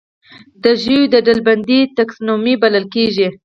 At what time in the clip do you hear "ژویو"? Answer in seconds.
0.81-1.09